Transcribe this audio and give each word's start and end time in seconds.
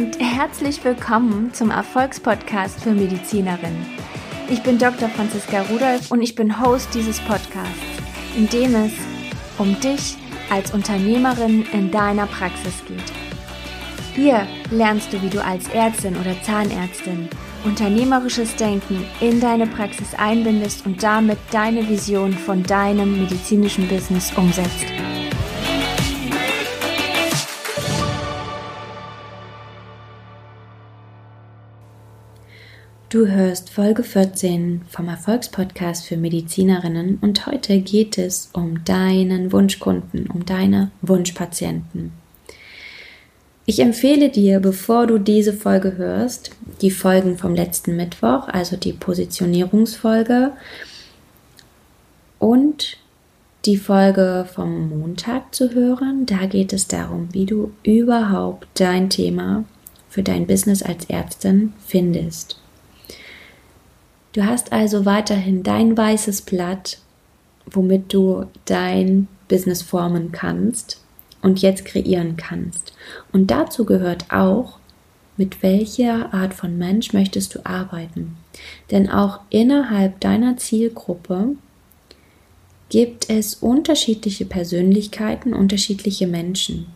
Und 0.00 0.18
herzlich 0.18 0.82
willkommen 0.82 1.52
zum 1.52 1.70
Erfolgspodcast 1.70 2.80
für 2.80 2.92
Medizinerinnen. 2.92 3.84
Ich 4.48 4.62
bin 4.62 4.78
Dr. 4.78 5.10
Franziska 5.10 5.60
Rudolph 5.60 6.10
und 6.10 6.22
ich 6.22 6.34
bin 6.34 6.58
Host 6.58 6.88
dieses 6.94 7.20
Podcasts, 7.20 8.00
in 8.34 8.48
dem 8.48 8.74
es 8.76 8.94
um 9.58 9.78
dich 9.80 10.16
als 10.48 10.72
Unternehmerin 10.72 11.66
in 11.72 11.90
deiner 11.90 12.26
Praxis 12.26 12.82
geht. 12.88 13.12
Hier 14.14 14.46
lernst 14.70 15.12
du, 15.12 15.20
wie 15.20 15.28
du 15.28 15.44
als 15.44 15.68
Ärztin 15.68 16.16
oder 16.16 16.34
Zahnärztin 16.44 17.28
unternehmerisches 17.66 18.56
Denken 18.56 19.04
in 19.20 19.38
deine 19.38 19.66
Praxis 19.66 20.14
einbindest 20.16 20.86
und 20.86 21.02
damit 21.02 21.38
deine 21.50 21.86
Vision 21.86 22.32
von 22.32 22.62
deinem 22.62 23.20
medizinischen 23.20 23.86
Business 23.86 24.32
umsetzt. 24.34 24.86
Du 33.10 33.26
hörst 33.26 33.70
Folge 33.70 34.04
14 34.04 34.82
vom 34.88 35.08
Erfolgspodcast 35.08 36.06
für 36.06 36.16
Medizinerinnen 36.16 37.18
und 37.20 37.44
heute 37.44 37.80
geht 37.80 38.18
es 38.18 38.50
um 38.52 38.84
deinen 38.84 39.50
Wunschkunden, 39.50 40.28
um 40.30 40.46
deine 40.46 40.92
Wunschpatienten. 41.02 42.12
Ich 43.66 43.80
empfehle 43.80 44.28
dir, 44.28 44.60
bevor 44.60 45.08
du 45.08 45.18
diese 45.18 45.52
Folge 45.52 45.96
hörst, 45.96 46.52
die 46.82 46.92
Folgen 46.92 47.36
vom 47.36 47.56
letzten 47.56 47.96
Mittwoch, 47.96 48.46
also 48.46 48.76
die 48.76 48.92
Positionierungsfolge 48.92 50.52
und 52.38 52.96
die 53.64 53.76
Folge 53.76 54.46
vom 54.54 54.88
Montag 54.88 55.52
zu 55.52 55.74
hören. 55.74 56.26
Da 56.26 56.46
geht 56.46 56.72
es 56.72 56.86
darum, 56.86 57.28
wie 57.32 57.46
du 57.46 57.72
überhaupt 57.82 58.68
dein 58.74 59.10
Thema 59.10 59.64
für 60.08 60.22
dein 60.22 60.46
Business 60.46 60.80
als 60.80 61.06
Ärztin 61.06 61.72
findest. 61.84 62.59
Du 64.32 64.44
hast 64.44 64.72
also 64.72 65.06
weiterhin 65.06 65.62
dein 65.62 65.96
weißes 65.96 66.42
Blatt, 66.42 66.98
womit 67.66 68.12
du 68.12 68.46
dein 68.64 69.26
Business 69.48 69.82
formen 69.82 70.30
kannst 70.30 71.00
und 71.42 71.60
jetzt 71.60 71.84
kreieren 71.84 72.36
kannst. 72.36 72.92
Und 73.32 73.50
dazu 73.50 73.84
gehört 73.84 74.30
auch, 74.30 74.78
mit 75.36 75.62
welcher 75.62 76.34
Art 76.34 76.54
von 76.54 76.76
Mensch 76.78 77.12
möchtest 77.12 77.54
du 77.54 77.64
arbeiten. 77.64 78.36
Denn 78.90 79.08
auch 79.08 79.40
innerhalb 79.48 80.20
deiner 80.20 80.58
Zielgruppe 80.58 81.56
gibt 82.90 83.30
es 83.30 83.54
unterschiedliche 83.54 84.44
Persönlichkeiten, 84.44 85.54
unterschiedliche 85.54 86.26
Menschen. 86.26 86.86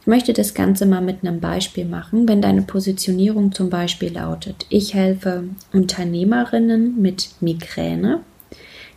Ich 0.00 0.06
möchte 0.06 0.32
das 0.32 0.54
Ganze 0.54 0.86
mal 0.86 1.02
mit 1.02 1.22
einem 1.22 1.40
Beispiel 1.40 1.84
machen. 1.84 2.26
Wenn 2.26 2.40
deine 2.40 2.62
Positionierung 2.62 3.52
zum 3.52 3.68
Beispiel 3.68 4.14
lautet, 4.14 4.64
ich 4.70 4.94
helfe 4.94 5.44
Unternehmerinnen 5.72 7.00
mit 7.00 7.30
Migräne, 7.40 8.20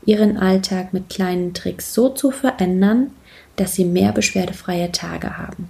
ihren 0.05 0.37
Alltag 0.37 0.93
mit 0.93 1.09
kleinen 1.09 1.53
Tricks 1.53 1.93
so 1.93 2.09
zu 2.09 2.31
verändern, 2.31 3.11
dass 3.57 3.75
sie 3.75 3.85
mehr 3.85 4.13
beschwerdefreie 4.13 4.91
Tage 4.91 5.37
haben. 5.37 5.67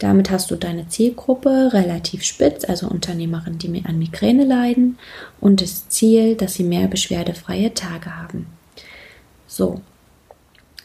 Damit 0.00 0.30
hast 0.30 0.50
du 0.50 0.56
deine 0.56 0.88
Zielgruppe 0.88 1.70
relativ 1.72 2.24
spitz, 2.24 2.64
also 2.64 2.88
Unternehmerinnen, 2.88 3.58
die 3.58 3.84
an 3.86 3.98
Migräne 3.98 4.44
leiden, 4.44 4.98
und 5.40 5.62
das 5.62 5.88
Ziel, 5.88 6.34
dass 6.34 6.54
sie 6.54 6.64
mehr 6.64 6.88
beschwerdefreie 6.88 7.72
Tage 7.72 8.16
haben. 8.16 8.46
So, 9.46 9.80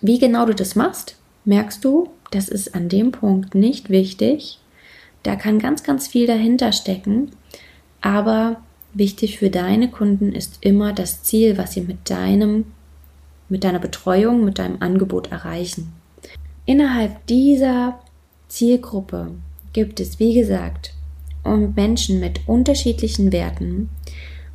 wie 0.01 0.19
genau 0.19 0.45
du 0.45 0.53
das 0.53 0.75
machst, 0.75 1.15
merkst 1.43 1.83
du 1.83 2.11
das 2.31 2.49
ist 2.49 2.75
an 2.75 2.89
dem 2.89 3.11
Punkt 3.11 3.55
nicht 3.55 3.89
wichtig. 3.89 4.59
Da 5.23 5.35
kann 5.35 5.59
ganz, 5.59 5.83
ganz 5.83 6.07
viel 6.07 6.27
dahinter 6.27 6.71
stecken. 6.71 7.31
Aber 8.01 8.61
wichtig 8.93 9.39
für 9.39 9.49
deine 9.49 9.89
Kunden 9.89 10.31
ist 10.33 10.57
immer 10.61 10.93
das 10.93 11.23
Ziel, 11.23 11.57
was 11.57 11.73
sie 11.73 11.81
mit 11.81 12.09
deinem, 12.09 12.65
mit 13.49 13.63
deiner 13.63 13.79
Betreuung, 13.79 14.45
mit 14.45 14.59
deinem 14.59 14.81
Angebot 14.81 15.31
erreichen. 15.31 15.93
Innerhalb 16.65 17.25
dieser 17.27 17.99
Zielgruppe 18.47 19.31
gibt 19.73 19.99
es, 19.99 20.19
wie 20.19 20.33
gesagt, 20.33 20.93
Menschen 21.75 22.19
mit 22.19 22.47
unterschiedlichen 22.47 23.31
Werten, 23.31 23.89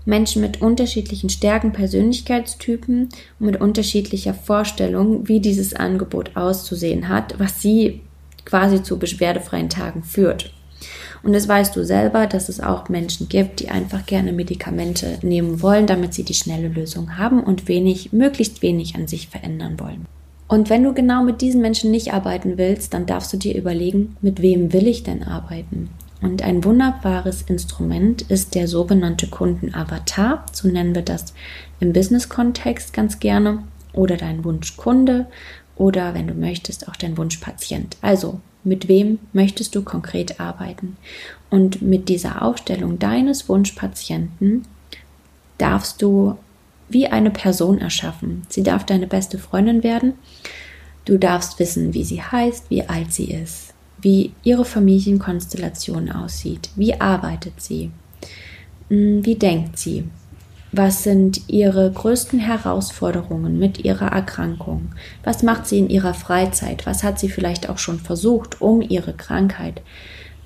Menschen 0.04 0.42
mit 0.42 0.60
unterschiedlichen 0.60 1.30
Stärken, 1.30 1.72
Persönlichkeitstypen 1.72 3.08
und 3.38 3.46
mit 3.46 3.60
unterschiedlicher 3.60 4.34
Vorstellung, 4.34 5.28
wie 5.28 5.40
dieses 5.40 5.74
Angebot 5.74 6.36
auszusehen 6.36 7.08
hat, 7.08 7.38
was 7.38 7.62
sie 7.62 8.00
quasi 8.44 8.82
zu 8.82 8.98
beschwerdefreien 8.98 9.70
Tagen 9.70 10.02
führt. 10.02 10.52
Und 11.22 11.32
das 11.32 11.48
weißt 11.48 11.74
du 11.74 11.84
selber, 11.84 12.26
dass 12.26 12.50
es 12.50 12.60
auch 12.60 12.90
Menschen 12.90 13.30
gibt, 13.30 13.60
die 13.60 13.70
einfach 13.70 14.04
gerne 14.04 14.32
Medikamente 14.32 15.18
nehmen 15.22 15.62
wollen, 15.62 15.86
damit 15.86 16.12
sie 16.12 16.24
die 16.24 16.34
schnelle 16.34 16.68
Lösung 16.68 17.16
haben 17.16 17.42
und 17.42 17.66
wenig, 17.66 18.12
möglichst 18.12 18.60
wenig 18.60 18.94
an 18.94 19.08
sich 19.08 19.28
verändern 19.28 19.80
wollen. 19.80 20.06
Und 20.46 20.68
wenn 20.68 20.84
du 20.84 20.92
genau 20.92 21.24
mit 21.24 21.40
diesen 21.40 21.62
Menschen 21.62 21.90
nicht 21.90 22.12
arbeiten 22.12 22.58
willst, 22.58 22.92
dann 22.92 23.06
darfst 23.06 23.32
du 23.32 23.38
dir 23.38 23.56
überlegen, 23.56 24.16
mit 24.20 24.42
wem 24.42 24.74
will 24.74 24.86
ich 24.86 25.02
denn 25.02 25.22
arbeiten? 25.22 25.88
Und 26.24 26.40
ein 26.40 26.64
wunderbares 26.64 27.42
Instrument 27.42 28.22
ist 28.22 28.54
der 28.54 28.66
sogenannte 28.66 29.26
Kundenavatar, 29.26 30.46
so 30.52 30.68
nennen 30.68 30.94
wir 30.94 31.02
das 31.02 31.34
im 31.80 31.92
Business-Kontext 31.92 32.94
ganz 32.94 33.18
gerne, 33.18 33.62
oder 33.92 34.16
dein 34.16 34.42
Wunschkunde 34.42 35.26
oder 35.76 36.14
wenn 36.14 36.26
du 36.26 36.32
möchtest 36.32 36.88
auch 36.88 36.96
dein 36.96 37.18
Wunschpatient. 37.18 37.98
Also 38.00 38.40
mit 38.64 38.88
wem 38.88 39.18
möchtest 39.34 39.74
du 39.74 39.82
konkret 39.82 40.40
arbeiten? 40.40 40.96
Und 41.50 41.82
mit 41.82 42.08
dieser 42.08 42.40
Aufstellung 42.40 42.98
deines 42.98 43.46
Wunschpatienten 43.50 44.64
darfst 45.58 46.00
du 46.00 46.38
wie 46.88 47.06
eine 47.06 47.32
Person 47.32 47.78
erschaffen. 47.78 48.46
Sie 48.48 48.62
darf 48.62 48.86
deine 48.86 49.06
beste 49.06 49.36
Freundin 49.36 49.82
werden. 49.82 50.14
Du 51.04 51.18
darfst 51.18 51.58
wissen, 51.58 51.92
wie 51.92 52.04
sie 52.04 52.22
heißt, 52.22 52.70
wie 52.70 52.88
alt 52.88 53.12
sie 53.12 53.30
ist 53.30 53.73
wie 54.00 54.32
ihre 54.42 54.64
Familienkonstellation 54.64 56.10
aussieht. 56.10 56.70
Wie 56.76 57.00
arbeitet 57.00 57.60
sie? 57.60 57.90
Hm, 58.88 59.24
wie 59.24 59.36
denkt 59.36 59.78
sie? 59.78 60.04
Was 60.76 61.04
sind 61.04 61.48
ihre 61.48 61.88
größten 61.88 62.40
Herausforderungen 62.40 63.60
mit 63.60 63.84
ihrer 63.84 64.08
Erkrankung? 64.08 64.92
Was 65.22 65.44
macht 65.44 65.68
sie 65.68 65.78
in 65.78 65.88
ihrer 65.88 66.14
Freizeit? 66.14 66.84
Was 66.84 67.04
hat 67.04 67.20
sie 67.20 67.28
vielleicht 67.28 67.68
auch 67.68 67.78
schon 67.78 68.00
versucht, 68.00 68.60
um 68.60 68.82
ihre 68.82 69.12
Krankheit 69.12 69.82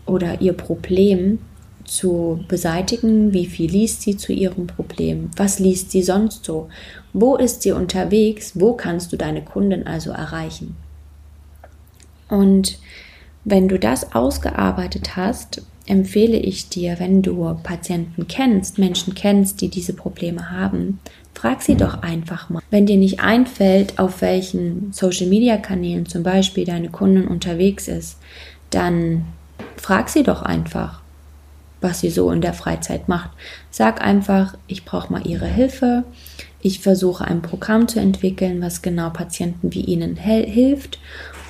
oder 0.04 0.42
ihr 0.42 0.52
Problem 0.52 1.38
zu 1.86 2.44
beseitigen? 2.46 3.32
Wie 3.32 3.46
viel 3.46 3.70
liest 3.70 4.02
sie 4.02 4.18
zu 4.18 4.34
ihrem 4.34 4.66
Problem? 4.66 5.30
Was 5.36 5.60
liest 5.60 5.92
sie 5.92 6.02
sonst 6.02 6.44
so? 6.44 6.68
Wo 7.14 7.36
ist 7.36 7.62
sie 7.62 7.72
unterwegs? 7.72 8.52
Wo 8.54 8.74
kannst 8.74 9.10
du 9.12 9.16
deine 9.16 9.42
Kunden 9.42 9.86
also 9.86 10.10
erreichen? 10.10 10.76
Und 12.28 12.78
wenn 13.44 13.68
du 13.68 13.78
das 13.78 14.14
ausgearbeitet 14.14 15.16
hast, 15.16 15.62
empfehle 15.86 16.36
ich 16.36 16.68
dir, 16.68 16.98
wenn 16.98 17.22
du 17.22 17.58
Patienten 17.62 18.26
kennst, 18.28 18.78
Menschen 18.78 19.14
kennst, 19.14 19.60
die 19.60 19.68
diese 19.68 19.94
Probleme 19.94 20.50
haben, 20.50 21.00
frag 21.34 21.62
sie 21.62 21.76
doch 21.76 22.02
einfach 22.02 22.50
mal. 22.50 22.62
Wenn 22.70 22.86
dir 22.86 22.96
nicht 22.96 23.20
einfällt, 23.20 23.98
auf 23.98 24.20
welchen 24.20 24.92
Social-Media-Kanälen 24.92 26.06
zum 26.06 26.22
Beispiel 26.22 26.64
deine 26.64 26.90
Kundin 26.90 27.26
unterwegs 27.26 27.88
ist, 27.88 28.18
dann 28.70 29.24
frag 29.76 30.10
sie 30.10 30.24
doch 30.24 30.42
einfach, 30.42 31.00
was 31.80 32.00
sie 32.00 32.10
so 32.10 32.30
in 32.32 32.40
der 32.40 32.54
Freizeit 32.54 33.08
macht. 33.08 33.30
Sag 33.70 34.04
einfach, 34.04 34.58
ich 34.66 34.84
brauche 34.84 35.12
mal 35.12 35.26
ihre 35.26 35.46
Hilfe. 35.46 36.04
Ich 36.60 36.80
versuche 36.80 37.24
ein 37.24 37.40
Programm 37.40 37.86
zu 37.86 38.00
entwickeln, 38.00 38.60
was 38.60 38.82
genau 38.82 39.10
Patienten 39.10 39.72
wie 39.72 39.82
ihnen 39.82 40.16
hilft 40.16 40.98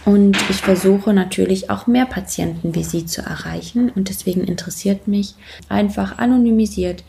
und 0.08 0.38
ich 0.49 0.56
versuche 0.56 1.12
natürlich 1.12 1.69
auch 1.69 1.87
mehr 1.87 2.06
Patienten 2.06 2.75
wie 2.75 2.82
Sie 2.82 3.05
zu 3.05 3.20
erreichen. 3.20 3.90
Und 3.94 4.08
deswegen 4.08 4.43
interessiert 4.43 5.06
mich 5.06 5.34
einfach 5.69 6.16
anonymisiert, 6.16 7.05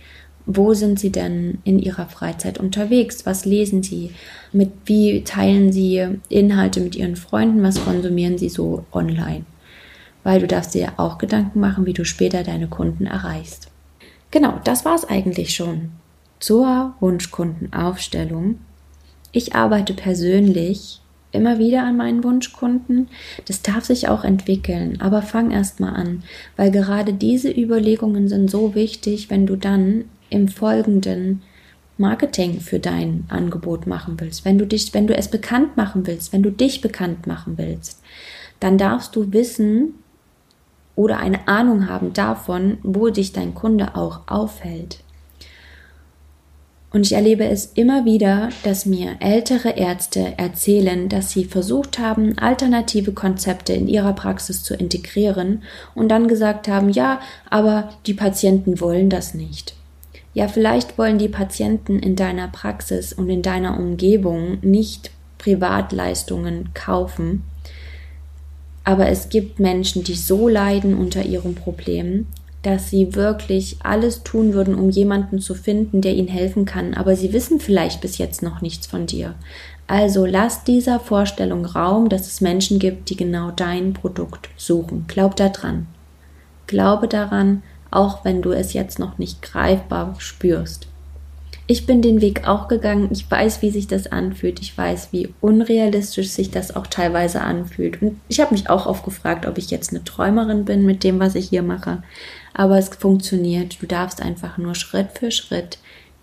wo 0.46 0.74
sind 0.74 1.00
Sie 1.00 1.10
denn 1.10 1.60
in 1.64 1.80
Ihrer 1.80 2.08
Freizeit 2.08 2.58
unterwegs? 2.58 3.26
Was 3.26 3.46
lesen 3.46 3.84
Sie? 3.84 4.12
Mit 4.52 4.72
wie 4.84 5.24
teilen 5.24 5.72
Sie 5.72 6.08
Inhalte 6.28 6.82
mit 6.82 6.98
Ihren 6.98 7.16
Freunden? 7.16 7.64
Was 7.64 7.82
konsumieren 7.82 8.38
Sie 8.38 8.50
so 8.50 8.84
online? 8.92 9.46
Weil 10.26 10.42
du 10.42 10.48
darfst 10.48 10.74
dir 10.74 10.92
auch 10.98 11.20
Gedanken 11.20 11.62
machen, 11.62 11.86
wie 11.86 11.94
du 11.94 12.04
später 12.04 12.44
deine 12.44 12.68
Kunden 12.68 13.06
erreichst. 13.06 13.70
Genau, 14.30 14.60
das 14.66 14.84
war 14.84 14.96
es 14.96 15.06
eigentlich 15.06 15.56
schon 15.56 15.92
zur 16.42 16.96
Wunschkundenaufstellung. 17.00 18.60
Ich 19.32 19.56
arbeite 19.56 19.94
persönlich 19.94 21.00
immer 21.32 21.60
wieder 21.60 21.84
an 21.84 21.98
meinen 21.98 22.24
Wunschkunden. 22.24 23.08
Das 23.46 23.62
darf 23.62 23.86
sich 23.86 24.08
auch 24.08 24.24
entwickeln, 24.24 25.00
aber 25.00 25.22
fang 25.22 25.52
erst 25.52 25.80
mal 25.80 25.94
an, 25.94 26.24
weil 26.56 26.72
gerade 26.72 27.14
diese 27.14 27.52
Überlegungen 27.52 28.28
sind 28.28 28.50
so 28.50 28.76
wichtig, 28.76 29.30
wenn 29.30 29.46
du 29.46 29.56
dann 29.56 30.06
im 30.30 30.48
Folgenden 30.48 31.42
Marketing 31.98 32.62
für 32.62 32.80
dein 32.80 33.26
Angebot 33.28 33.86
machen 33.86 34.16
willst, 34.20 34.46
wenn 34.46 34.58
du 34.58 34.66
dich, 34.66 34.94
wenn 34.94 35.08
du 35.08 35.16
es 35.16 35.28
bekannt 35.28 35.76
machen 35.76 36.08
willst, 36.08 36.32
wenn 36.32 36.44
du 36.44 36.52
dich 36.52 36.82
bekannt 36.82 37.28
machen 37.28 37.58
willst, 37.58 38.02
dann 38.60 38.78
darfst 38.78 39.16
du 39.16 39.34
wissen 39.34 39.96
oder 40.96 41.20
eine 41.20 41.48
Ahnung 41.48 41.90
haben 41.90 42.14
davon, 42.14 42.78
wo 42.84 43.10
dich 43.10 43.34
dein 43.34 43.54
Kunde 43.54 43.96
auch 43.96 44.22
aufhält. 44.28 45.00
Und 46.92 47.06
ich 47.06 47.14
erlebe 47.14 47.46
es 47.46 47.68
immer 47.76 48.06
wieder, 48.06 48.50
dass 48.64 48.88
mir 48.88 49.18
ältere 49.20 49.70
Ärzte 49.78 50.34
erzählen, 50.38 51.08
dass 51.08 51.32
sie 51.32 51.46
versucht 51.46 52.00
haben, 52.00 52.38
alternative 52.40 53.12
Konzepte 53.12 53.74
in 53.74 53.88
ihrer 53.88 54.14
Praxis 54.14 54.64
zu 54.64 54.74
integrieren 54.74 55.62
und 55.94 56.10
dann 56.10 56.28
gesagt 56.28 56.68
haben, 56.68 56.90
ja, 56.90 57.22
aber 57.50 57.90
die 58.08 58.16
Patienten 58.16 58.82
wollen 58.82 59.10
das 59.10 59.36
nicht. 59.36 59.76
Ja, 60.34 60.48
vielleicht 60.48 60.98
wollen 60.98 61.20
die 61.20 61.30
Patienten 61.30 62.00
in 62.00 62.16
deiner 62.16 62.48
Praxis 62.48 63.14
und 63.14 63.30
in 63.30 63.44
deiner 63.44 63.78
Umgebung 63.78 64.58
nicht 64.62 65.12
Privatleistungen 65.38 66.70
kaufen, 66.74 67.44
aber 68.84 69.10
es 69.10 69.30
gibt 69.30 69.60
Menschen, 69.60 70.04
die 70.04 70.16
so 70.16 70.48
leiden 70.48 70.96
unter 70.96 71.24
ihren 71.24 71.54
Problemen, 71.54 72.28
dass 72.62 72.90
sie 72.90 73.16
wirklich 73.16 73.78
alles 73.84 74.24
tun 74.24 74.54
würden, 74.54 74.76
um 74.76 74.90
jemanden 74.90 75.40
zu 75.40 75.56
finden, 75.56 76.02
der 76.02 76.14
ihnen 76.14 76.28
helfen 76.28 76.66
kann, 76.66 76.94
aber 76.94 77.16
sie 77.16 77.32
wissen 77.32 77.60
vielleicht 77.60 78.02
bis 78.02 78.18
jetzt 78.18 78.42
noch 78.42 78.62
nichts 78.62 78.88
von 78.88 79.06
dir. 79.06 79.36
Also 79.88 80.26
lass 80.26 80.64
dieser 80.64 81.00
Vorstellung 81.00 81.66
Raum, 81.66 82.10
dass 82.10 82.28
es 82.28 82.42
Menschen 82.42 82.78
gibt, 82.78 83.10
die 83.10 83.16
genau 83.16 83.52
dein 83.52 83.94
Produkt 83.94 84.50
suchen. 84.56 85.06
Glaub 85.08 85.36
daran. 85.36 85.88
Glaube 86.68 87.08
daran, 87.08 87.64
auch 87.90 88.24
wenn 88.24 88.42
du 88.42 88.52
es 88.52 88.74
jetzt 88.74 89.00
noch 89.00 89.18
nicht 89.18 89.42
greifbar 89.42 90.14
spürst. 90.20 90.88
Ich 91.72 91.86
bin 91.86 92.02
den 92.02 92.20
Weg 92.20 92.48
auch 92.48 92.68
gegangen. 92.68 93.10
Ich 93.12 93.30
weiß, 93.30 93.62
wie 93.62 93.70
sich 93.70 93.86
das 93.86 94.08
anfühlt. 94.08 94.60
Ich 94.60 94.76
weiß, 94.76 95.10
wie 95.12 95.30
unrealistisch 95.40 96.30
sich 96.30 96.50
das 96.50 96.76
auch 96.76 96.88
teilweise 96.88 97.42
anfühlt. 97.42 98.02
Und 98.02 98.20
ich 98.28 98.40
habe 98.40 98.56
mich 98.56 98.72
auch 98.72 98.88
oft 98.88 99.06
gefragt, 99.06 99.46
ob 99.46 99.60
ich 99.60 99.70
jetzt 99.70 99.92
eine 99.92 100.04
Träumerin 100.04 100.66
bin 100.66 100.84
mit 100.84 101.04
dem, 101.04 101.20
was 101.20 101.36
ich 101.36 101.50
hier 101.50 101.62
mache. 101.62 102.02
Aber 102.56 102.80
es 102.80 102.90
funktioniert. 102.90 103.80
Du 103.84 103.86
darfst 103.86 104.20
einfach 104.20 104.58
nur 104.58 104.74
Schritt 104.74 105.10
für 105.14 105.30
Schritt 105.30 105.78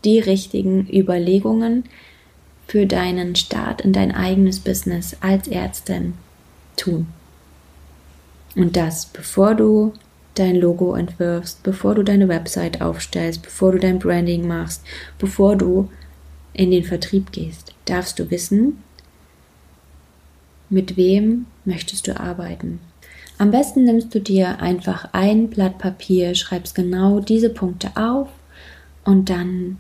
die 0.05 0.19
richtigen 0.19 0.89
Überlegungen 0.93 1.85
für 2.67 2.87
deinen 2.87 3.37
Start 3.37 3.83
in 3.83 3.93
dein 3.93 4.13
eigenes 4.13 4.59
Business 4.59 5.17
als 5.21 5.47
Ärztin 5.47 6.15
tun. 6.77 7.07
Und 8.57 8.75
das, 8.77 9.07
bevor 9.07 9.55
du 9.55 9.93
dein 10.39 10.57
Logo 10.57 10.95
entwirfst, 10.95 11.63
bevor 11.63 11.95
du 11.95 12.03
deine 12.03 12.29
Website 12.29 12.81
aufstellst, 12.81 13.43
bevor 13.43 13.73
du 13.73 13.79
dein 13.79 13.99
Branding 13.99 14.47
machst, 14.47 14.83
bevor 15.19 15.57
du 15.57 15.91
in 16.53 16.71
den 16.71 16.85
Vertrieb 16.85 17.33
gehst, 17.33 17.75
darfst 17.85 18.19
du 18.19 18.31
wissen, 18.31 18.83
mit 20.69 20.97
wem 20.97 21.47
möchtest 21.65 22.07
du 22.07 22.19
arbeiten. 22.19 22.81
Am 23.39 23.51
besten 23.51 23.85
nimmst 23.85 24.15
du 24.15 24.21
dir 24.21 24.61
einfach 24.61 25.11
ein 25.13 25.49
Blatt 25.49 25.79
Papier, 25.79 26.35
schreibst 26.35 26.75
genau 26.75 27.21
diese 27.21 27.51
Punkte 27.51 27.91
auf 27.95 28.29
und 29.05 29.29
dann 29.29 29.79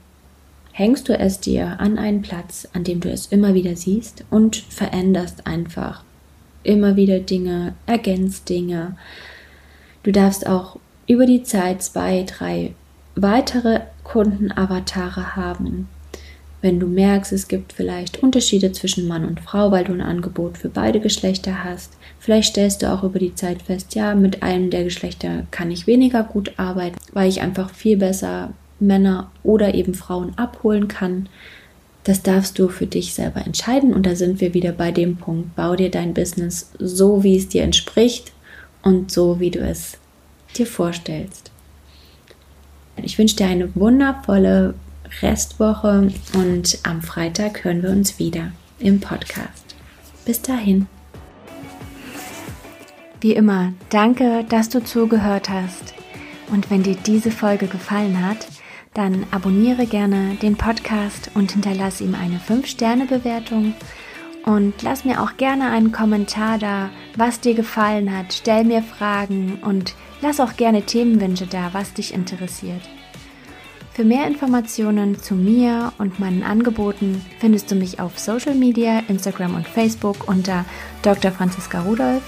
hängst 0.72 1.08
du 1.08 1.18
es 1.18 1.40
dir 1.40 1.80
an 1.80 1.98
einen 1.98 2.20
Platz, 2.20 2.68
an 2.74 2.84
dem 2.84 3.00
du 3.00 3.10
es 3.10 3.26
immer 3.26 3.54
wieder 3.54 3.74
siehst 3.74 4.24
und 4.30 4.56
veränderst 4.56 5.46
einfach 5.46 6.04
immer 6.62 6.96
wieder 6.96 7.18
Dinge, 7.20 7.74
ergänzt 7.86 8.48
Dinge, 8.50 8.96
Du 10.06 10.12
darfst 10.12 10.46
auch 10.46 10.78
über 11.08 11.26
die 11.26 11.42
Zeit 11.42 11.82
zwei, 11.82 12.22
drei 12.22 12.74
weitere 13.16 13.80
Kundenavatare 14.04 15.34
haben. 15.34 15.88
Wenn 16.62 16.78
du 16.78 16.86
merkst, 16.86 17.32
es 17.32 17.48
gibt 17.48 17.72
vielleicht 17.72 18.22
Unterschiede 18.22 18.70
zwischen 18.70 19.08
Mann 19.08 19.24
und 19.24 19.40
Frau, 19.40 19.72
weil 19.72 19.82
du 19.82 19.92
ein 19.92 20.00
Angebot 20.00 20.58
für 20.58 20.68
beide 20.68 21.00
Geschlechter 21.00 21.64
hast, 21.64 21.94
vielleicht 22.20 22.50
stellst 22.50 22.82
du 22.82 22.92
auch 22.92 23.02
über 23.02 23.18
die 23.18 23.34
Zeit 23.34 23.62
fest, 23.62 23.96
ja, 23.96 24.14
mit 24.14 24.44
einem 24.44 24.70
der 24.70 24.84
Geschlechter 24.84 25.42
kann 25.50 25.72
ich 25.72 25.88
weniger 25.88 26.22
gut 26.22 26.52
arbeiten, 26.56 26.98
weil 27.12 27.28
ich 27.28 27.40
einfach 27.40 27.70
viel 27.70 27.96
besser 27.96 28.52
Männer 28.78 29.32
oder 29.42 29.74
eben 29.74 29.94
Frauen 29.94 30.38
abholen 30.38 30.86
kann. 30.86 31.28
Das 32.04 32.22
darfst 32.22 32.60
du 32.60 32.68
für 32.68 32.86
dich 32.86 33.12
selber 33.12 33.44
entscheiden 33.44 33.92
und 33.92 34.06
da 34.06 34.14
sind 34.14 34.40
wir 34.40 34.54
wieder 34.54 34.70
bei 34.70 34.92
dem 34.92 35.16
Punkt, 35.16 35.56
bau 35.56 35.74
dir 35.74 35.90
dein 35.90 36.14
Business 36.14 36.70
so, 36.78 37.24
wie 37.24 37.36
es 37.36 37.48
dir 37.48 37.64
entspricht 37.64 38.30
und 38.86 39.10
so, 39.10 39.40
wie 39.40 39.50
du 39.50 39.58
es 39.58 39.98
dir 40.56 40.66
vorstellst. 40.66 41.50
Ich 43.02 43.18
wünsche 43.18 43.36
dir 43.36 43.46
eine 43.46 43.74
wundervolle 43.74 44.74
Restwoche 45.22 46.12
und 46.34 46.78
am 46.84 47.02
Freitag 47.02 47.64
hören 47.64 47.82
wir 47.82 47.90
uns 47.90 48.18
wieder 48.20 48.52
im 48.78 49.00
Podcast. 49.00 49.74
Bis 50.24 50.40
dahin. 50.40 50.86
Wie 53.20 53.32
immer, 53.32 53.72
danke, 53.90 54.44
dass 54.48 54.68
du 54.68 54.82
zugehört 54.82 55.50
hast. 55.50 55.94
Und 56.52 56.70
wenn 56.70 56.84
dir 56.84 56.94
diese 56.94 57.32
Folge 57.32 57.66
gefallen 57.66 58.24
hat, 58.24 58.46
dann 58.94 59.26
abonniere 59.32 59.86
gerne 59.86 60.36
den 60.40 60.56
Podcast 60.56 61.30
und 61.34 61.52
hinterlasse 61.52 62.04
ihm 62.04 62.14
eine 62.14 62.38
5-Sterne-Bewertung 62.38 63.74
und 64.46 64.82
lass 64.82 65.04
mir 65.04 65.22
auch 65.22 65.36
gerne 65.36 65.70
einen 65.70 65.92
Kommentar 65.92 66.58
da, 66.58 66.88
was 67.16 67.40
dir 67.40 67.54
gefallen 67.54 68.16
hat. 68.16 68.32
Stell 68.32 68.64
mir 68.64 68.82
Fragen 68.82 69.58
und 69.62 69.94
lass 70.22 70.40
auch 70.40 70.56
gerne 70.56 70.80
Themenwünsche 70.82 71.46
da, 71.46 71.68
was 71.72 71.92
dich 71.92 72.14
interessiert. 72.14 72.80
Für 73.92 74.04
mehr 74.04 74.26
Informationen 74.26 75.20
zu 75.20 75.34
mir 75.34 75.92
und 75.98 76.18
meinen 76.20 76.44
Angeboten 76.44 77.24
findest 77.40 77.70
du 77.70 77.74
mich 77.74 77.98
auf 77.98 78.18
Social 78.18 78.54
Media, 78.54 79.00
Instagram 79.08 79.56
und 79.56 79.66
Facebook 79.66 80.28
unter 80.28 80.64
Dr. 81.02 81.32
Franziska 81.32 81.80
Rudolf, 81.80 82.22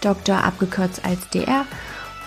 Dr. 0.00 0.42
abgekürzt 0.42 1.04
als 1.04 1.28
DR 1.28 1.66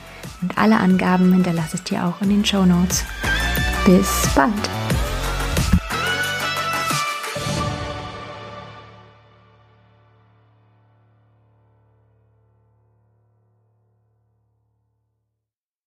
und 0.42 0.58
alle 0.58 0.78
Angaben 0.78 1.32
hinterlasse 1.32 1.76
ich 1.76 1.84
dir 1.84 2.04
auch 2.04 2.20
in 2.20 2.30
den 2.30 2.44
Show 2.44 2.64
Notes. 2.64 3.04
Bis 3.86 4.28
bald! 4.34 4.81